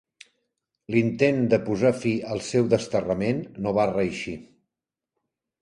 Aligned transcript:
L'intent 0.93 1.41
de 1.51 1.59
posar 1.67 1.91
fi 2.05 2.13
al 2.37 2.43
seu 2.49 2.67
desterrament 2.73 3.45
no 3.67 3.75
va 3.81 3.89
reeixir. 3.93 4.35